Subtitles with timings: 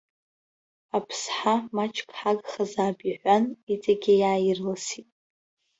[0.97, 5.07] Аԥсҳа маҷк ҳагхазаап иҳәан, иҵегьгьы иааирласит.